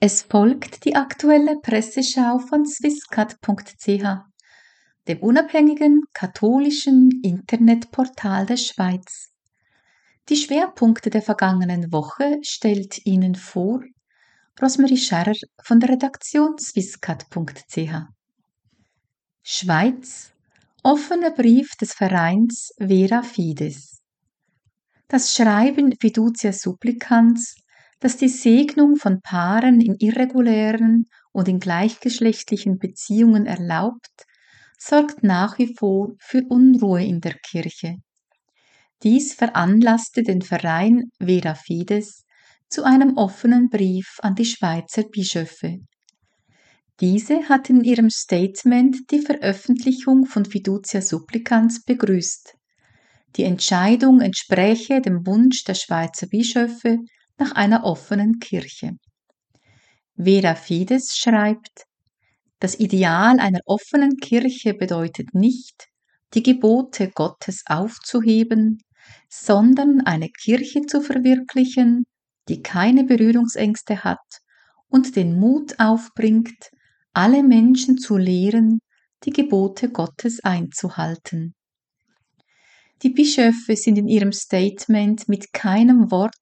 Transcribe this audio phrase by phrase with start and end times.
[0.00, 4.24] Es folgt die aktuelle Presseschau von swisscat.ch,
[5.08, 9.32] dem unabhängigen katholischen Internetportal der Schweiz.
[10.28, 13.82] Die Schwerpunkte der vergangenen Woche stellt Ihnen vor
[14.60, 17.78] Rosmarie Scherrer von der Redaktion swisscat.ch.
[19.42, 20.32] Schweiz
[20.82, 24.00] Offener Brief des Vereins Vera Fides.
[25.08, 27.56] Das Schreiben Fiducia Supplicans
[28.00, 34.24] das die Segnung von Paaren in irregulären und in gleichgeschlechtlichen Beziehungen erlaubt,
[34.78, 37.96] sorgt nach wie vor für Unruhe in der Kirche.
[39.02, 42.24] Dies veranlasste den Verein Vera Fides
[42.68, 45.78] zu einem offenen Brief an die Schweizer Bischöfe.
[47.00, 52.54] Diese hatten in ihrem Statement die Veröffentlichung von Fiducia Supplicans begrüßt.
[53.36, 56.98] Die Entscheidung entspräche dem Wunsch der Schweizer Bischöfe
[57.38, 58.96] nach einer offenen Kirche.
[60.16, 61.84] Vera Fides schreibt,
[62.60, 65.86] das Ideal einer offenen Kirche bedeutet nicht,
[66.34, 68.82] die Gebote Gottes aufzuheben,
[69.28, 72.04] sondern eine Kirche zu verwirklichen,
[72.48, 74.18] die keine Berührungsängste hat
[74.88, 76.70] und den Mut aufbringt,
[77.12, 78.80] alle Menschen zu lehren,
[79.24, 81.54] die Gebote Gottes einzuhalten.
[83.02, 86.34] Die Bischöfe sind in ihrem Statement mit keinem Wort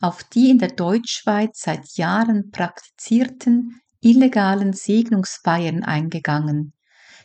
[0.00, 6.72] auf die in der Deutschschweiz seit Jahren praktizierten illegalen Segnungsfeiern eingegangen,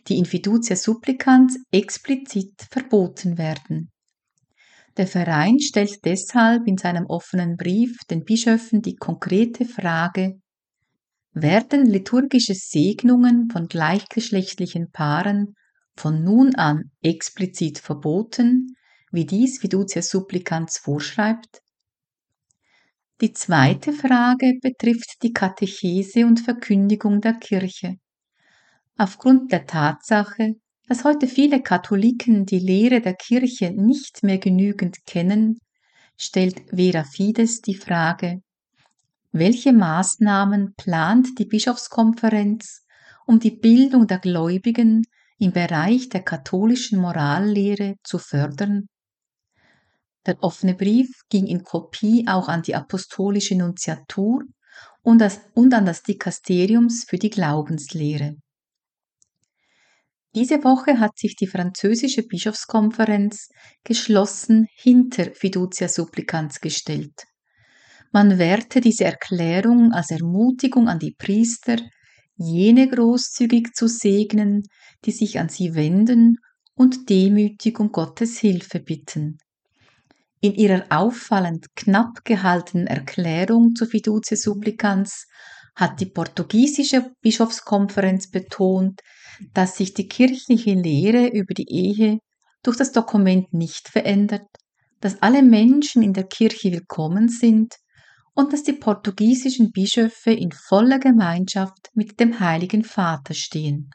[0.08, 3.92] die in Fiducia Supplicans explizit verboten werden.
[4.98, 10.40] Der Verein stellt deshalb in seinem offenen Brief den Bischöfen die konkrete Frage,
[11.34, 15.56] werden liturgische Segnungen von gleichgeschlechtlichen Paaren
[15.98, 18.76] von nun an explizit verboten,
[19.12, 21.62] wie dies Fiducia Supplicans vorschreibt?
[23.22, 27.96] Die zweite Frage betrifft die Katechese und Verkündigung der Kirche.
[28.98, 30.56] Aufgrund der Tatsache,
[30.90, 35.60] dass heute viele Katholiken die Lehre der Kirche nicht mehr genügend kennen,
[36.18, 38.42] stellt Vera Fides die Frage,
[39.32, 42.86] welche Maßnahmen plant die Bischofskonferenz,
[43.26, 45.04] um die Bildung der Gläubigen
[45.40, 48.88] im Bereich der katholischen Morallehre zu fördern?
[50.26, 54.44] Der offene Brief ging in Kopie auch an die apostolische Nunziatur
[55.04, 58.36] und, das, und an das Dikasteriums für die Glaubenslehre.
[60.34, 63.50] Diese Woche hat sich die französische Bischofskonferenz
[63.86, 67.24] geschlossen hinter Fiducia Supplicans gestellt.
[68.12, 71.78] Man werte diese Erklärung als Ermutigung an die Priester,
[72.36, 74.64] jene großzügig zu segnen,
[75.06, 76.38] die sich an sie wenden
[76.74, 79.38] und demütig um Gottes Hilfe bitten.
[80.46, 85.26] In ihrer auffallend knapp gehaltenen Erklärung zu Fiducie Supplicans
[85.76, 89.02] hat die portugiesische Bischofskonferenz betont,
[89.56, 92.20] dass sich die kirchliche Lehre über die Ehe
[92.62, 94.46] durch das Dokument nicht verändert,
[95.02, 97.78] dass alle Menschen in der Kirche willkommen sind
[98.36, 103.90] und dass die portugiesischen Bischöfe in voller Gemeinschaft mit dem Heiligen Vater stehen.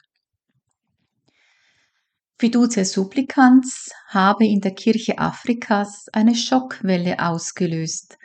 [2.40, 8.16] Fiducia supplicans habe in der Kirche Afrikas eine Schockwelle ausgelöst,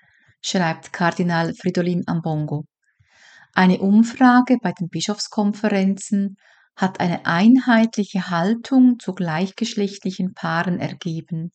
[0.42, 2.64] schreibt Kardinal Fridolin Ambongo.
[3.52, 6.38] Eine Umfrage bei den Bischofskonferenzen
[6.78, 11.52] hat eine einheitliche Haltung zu gleichgeschlechtlichen Paaren ergeben,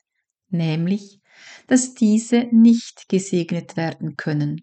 [0.50, 1.18] nämlich,
[1.66, 4.60] dass diese nicht gesegnet werden können.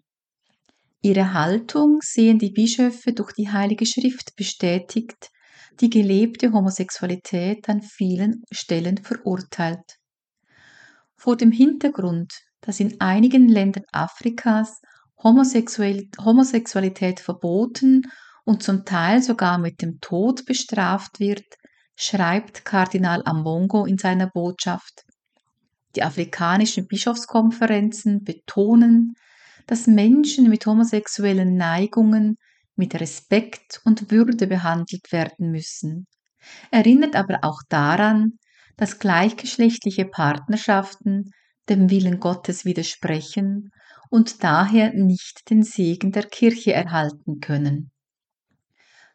[1.02, 5.32] Ihre Haltung sehen die Bischöfe durch die Heilige Schrift bestätigt,
[5.80, 9.98] die gelebte Homosexualität an vielen Stellen verurteilt.
[11.16, 14.80] Vor dem Hintergrund, dass in einigen Ländern Afrikas
[15.22, 18.02] Homosexualität verboten
[18.44, 21.44] und zum Teil sogar mit dem Tod bestraft wird,
[21.96, 25.04] schreibt Kardinal Ambongo in seiner Botschaft.
[25.96, 29.14] Die afrikanischen Bischofskonferenzen betonen,
[29.66, 32.36] dass Menschen mit homosexuellen Neigungen
[32.78, 36.06] mit Respekt und Würde behandelt werden müssen,
[36.70, 38.38] erinnert aber auch daran,
[38.76, 41.30] dass gleichgeschlechtliche Partnerschaften
[41.68, 43.70] dem Willen Gottes widersprechen
[44.10, 47.90] und daher nicht den Segen der Kirche erhalten können.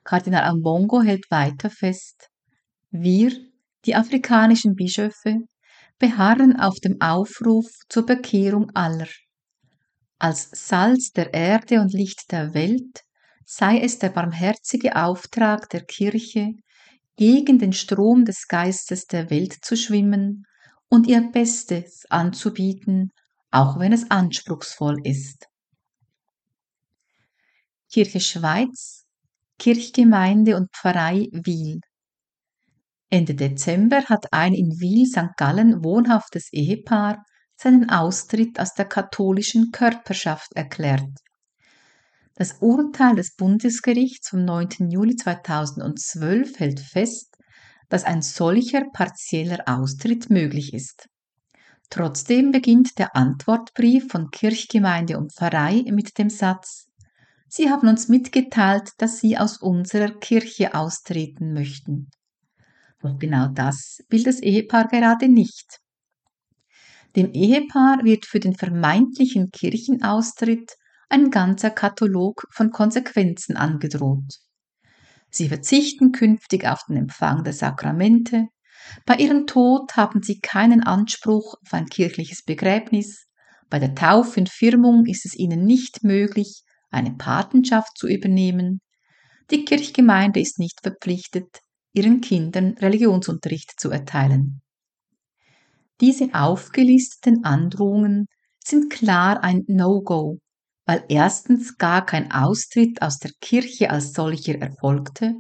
[0.04, 2.30] Kardinal Ambongo hält weiter fest,
[2.92, 3.31] wir,
[3.86, 5.38] die afrikanischen Bischöfe,
[5.98, 9.07] beharren auf dem Aufruf zur Bekehrung aller.
[10.19, 13.04] Als Salz der Erde und Licht der Welt
[13.45, 16.54] sei es der barmherzige Auftrag der Kirche,
[17.16, 20.45] gegen den Strom des Geistes der Welt zu schwimmen
[20.90, 23.12] und ihr Bestes anzubieten,
[23.51, 25.48] auch wenn es anspruchsvoll ist.
[27.92, 29.06] Kirche Schweiz,
[29.60, 31.80] Kirchgemeinde und Pfarrei Wiel.
[33.10, 35.38] Ende Dezember hat ein in Wiel St.
[35.38, 37.24] Gallen wohnhaftes Ehepaar
[37.56, 41.12] seinen Austritt aus der katholischen Körperschaft erklärt.
[42.35, 44.89] Das Urteil des Bundesgerichts vom 9.
[44.89, 47.35] Juli 2012 hält fest,
[47.89, 51.09] dass ein solcher partieller Austritt möglich ist.
[51.91, 56.88] Trotzdem beginnt der Antwortbrief von Kirchgemeinde und Pfarrei mit dem Satz
[57.56, 62.09] Sie haben uns mitgeteilt, dass Sie aus unserer Kirche austreten möchten.
[63.00, 65.80] Doch genau das will das Ehepaar gerade nicht.
[67.15, 70.77] Dem Ehepaar wird für den vermeintlichen Kirchenaustritt
[71.13, 74.39] ein ganzer Katalog von Konsequenzen angedroht.
[75.30, 78.48] Sie verzichten künftig auf den Empfang der Sakramente,
[79.06, 83.27] bei ihrem Tod haben sie keinen Anspruch auf ein kirchliches Begräbnis,
[83.69, 88.81] bei der Taufe und Firmung ist es ihnen nicht möglich, eine Patenschaft zu übernehmen,
[89.51, 91.59] die Kirchgemeinde ist nicht verpflichtet,
[91.94, 94.62] ihren Kindern Religionsunterricht zu erteilen.
[96.01, 98.25] Diese aufgelisteten Androhungen
[98.63, 100.39] sind klar ein No-Go,
[100.85, 105.35] weil erstens gar kein Austritt aus der Kirche als solcher erfolgte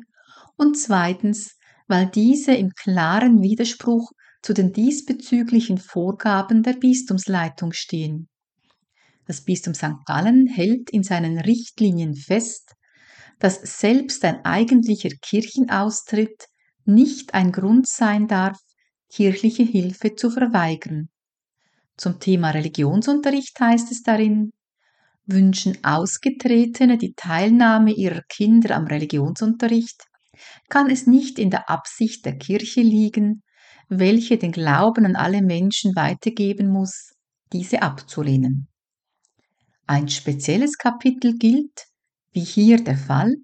[0.55, 1.57] und zweitens,
[1.87, 4.11] weil diese im klaren Widerspruch
[4.41, 8.29] zu den diesbezüglichen Vorgaben der Bistumsleitung stehen.
[9.25, 10.05] Das Bistum St.
[10.05, 12.73] Gallen hält in seinen Richtlinien fest,
[13.39, 16.45] dass selbst ein eigentlicher Kirchenaustritt
[16.85, 18.57] nicht ein Grund sein darf,
[19.09, 21.09] kirchliche Hilfe zu verweigern.
[21.95, 24.51] Zum Thema Religionsunterricht heißt es darin,
[25.25, 30.03] wünschen Ausgetretene die Teilnahme ihrer Kinder am Religionsunterricht,
[30.69, 33.43] kann es nicht in der Absicht der Kirche liegen,
[33.89, 37.11] welche den Glauben an alle Menschen weitergeben muss,
[37.51, 38.67] diese abzulehnen.
[39.85, 41.85] Ein spezielles Kapitel gilt,
[42.31, 43.35] wie hier der Fall,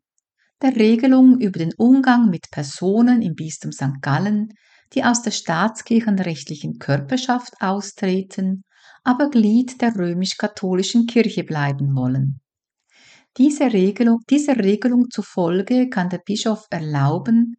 [0.61, 4.01] der Regelung über den Umgang mit Personen im Bistum St.
[4.01, 4.49] Gallen,
[4.93, 8.63] die aus der staatskirchenrechtlichen Körperschaft austreten,
[9.03, 12.39] aber Glied der römisch-katholischen Kirche bleiben wollen.
[13.37, 17.55] Diese Regelung, dieser Regelung zufolge kann der Bischof erlauben,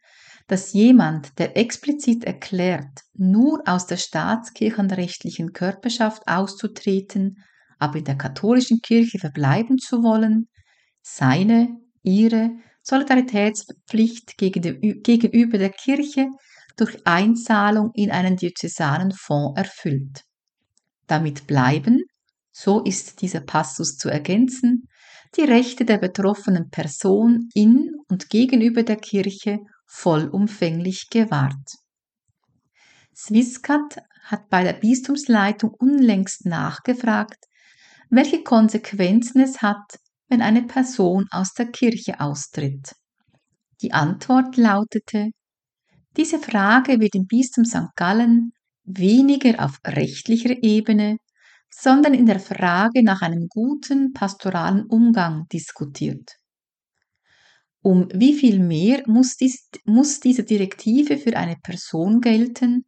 [0.46, 7.36] dass jemand, der explizit erklärt, nur aus der staatskirchenrechtlichen Körperschaft auszutreten,
[7.78, 10.48] aber in der katholischen Kirche verbleiben zu wollen,
[11.02, 11.68] seine,
[12.02, 12.50] ihre
[12.82, 16.26] Solidaritätspflicht gegenüber der Kirche
[16.76, 20.24] durch Einzahlung in einen diözesanen Fonds erfüllt.
[21.10, 22.04] Damit bleiben,
[22.52, 24.86] so ist dieser Passus zu ergänzen,
[25.36, 29.58] die Rechte der betroffenen Person in und gegenüber der Kirche
[29.88, 31.74] vollumfänglich gewahrt.
[33.12, 37.44] Swisscat hat bei der Bistumsleitung unlängst nachgefragt,
[38.08, 39.98] welche Konsequenzen es hat,
[40.28, 42.94] wenn eine Person aus der Kirche austritt.
[43.82, 45.30] Die Antwort lautete,
[46.16, 47.96] diese Frage wird im Bistum St.
[47.96, 48.52] Gallen
[48.84, 51.18] weniger auf rechtlicher Ebene,
[51.70, 56.36] sondern in der Frage nach einem guten pastoralen Umgang diskutiert.
[57.82, 62.84] Um wie viel mehr muss, dies, muss diese Direktive für eine Person gelten,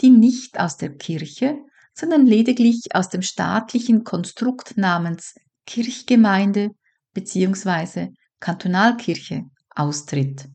[0.00, 1.58] die nicht aus der Kirche,
[1.94, 5.34] sondern lediglich aus dem staatlichen Konstrukt namens
[5.64, 6.70] Kirchgemeinde
[7.14, 8.10] bzw.
[8.38, 9.44] Kantonalkirche
[9.74, 10.48] austritt.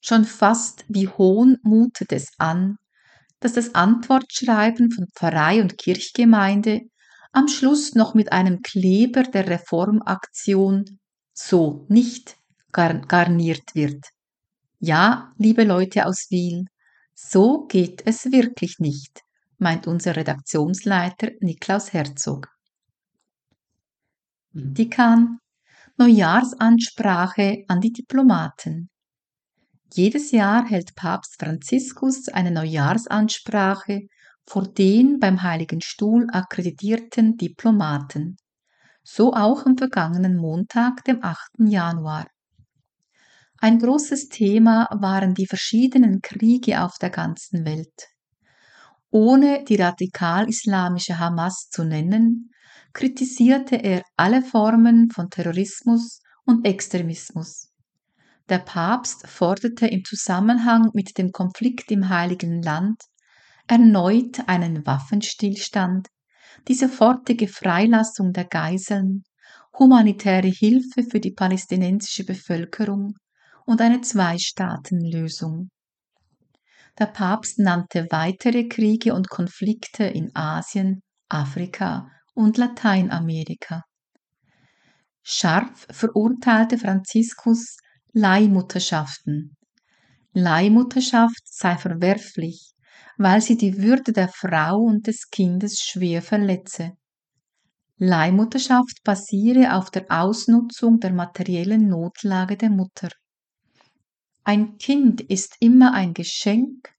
[0.00, 2.76] Schon fast wie Hohn mutet es an,
[3.44, 6.80] dass das Antwortschreiben von Pfarrei und Kirchgemeinde
[7.30, 10.98] am Schluss noch mit einem Kleber der Reformaktion
[11.34, 12.38] so nicht
[12.72, 14.06] garniert wird.
[14.78, 16.64] Ja, liebe Leute aus Wiel,
[17.12, 19.20] so geht es wirklich nicht,
[19.58, 22.48] meint unser Redaktionsleiter Niklaus Herzog.
[24.54, 25.36] Vatikan
[25.98, 28.88] Neujahrsansprache an die Diplomaten.
[29.92, 34.08] Jedes Jahr hält Papst Franziskus eine Neujahrsansprache
[34.46, 38.36] vor den beim Heiligen Stuhl akkreditierten Diplomaten.
[39.02, 41.68] So auch am vergangenen Montag, dem 8.
[41.68, 42.26] Januar.
[43.58, 48.08] Ein großes Thema waren die verschiedenen Kriege auf der ganzen Welt.
[49.10, 52.50] Ohne die radikal-islamische Hamas zu nennen,
[52.92, 57.73] kritisierte er alle Formen von Terrorismus und Extremismus.
[58.48, 63.00] Der Papst forderte im Zusammenhang mit dem Konflikt im Heiligen Land
[63.66, 66.08] erneut einen Waffenstillstand,
[66.68, 69.24] die sofortige Freilassung der Geiseln,
[69.78, 73.14] humanitäre Hilfe für die palästinensische Bevölkerung
[73.64, 75.70] und eine Zwei-Staaten-Lösung.
[76.98, 83.82] Der Papst nannte weitere Kriege und Konflikte in Asien, Afrika und Lateinamerika.
[85.22, 87.78] Scharf verurteilte Franziskus
[88.16, 89.56] Leihmutterschaften.
[90.34, 92.72] Leihmutterschaft sei verwerflich,
[93.18, 96.92] weil sie die Würde der Frau und des Kindes schwer verletze.
[97.96, 103.08] Leihmutterschaft basiere auf der Ausnutzung der materiellen Notlage der Mutter.
[104.44, 106.94] Ein Kind ist immer ein Geschenk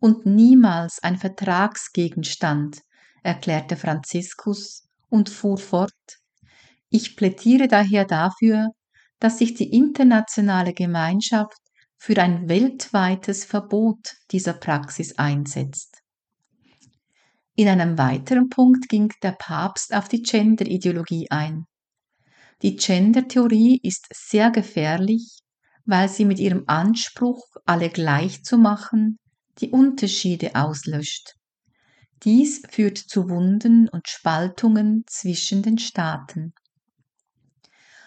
[0.00, 2.80] und niemals ein Vertragsgegenstand,
[3.22, 5.92] erklärte Franziskus und fuhr fort.
[6.90, 8.70] Ich plädiere daher dafür,
[9.18, 11.58] dass sich die internationale Gemeinschaft
[11.96, 16.02] für ein weltweites Verbot dieser Praxis einsetzt.
[17.54, 21.64] In einem weiteren Punkt ging der Papst auf die Gender-Ideologie ein.
[22.62, 25.38] Die Gender-Theorie ist sehr gefährlich,
[25.86, 29.18] weil sie mit ihrem Anspruch, alle gleich zu machen,
[29.60, 31.34] die Unterschiede auslöscht.
[32.22, 36.52] Dies führt zu Wunden und Spaltungen zwischen den Staaten.